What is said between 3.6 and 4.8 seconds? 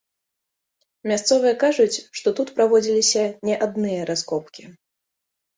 адныя раскопкі.